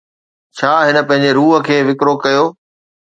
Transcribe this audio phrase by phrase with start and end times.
[0.57, 2.43] ڇا هن پنهنجي روح کي وڪرو ڪيو؟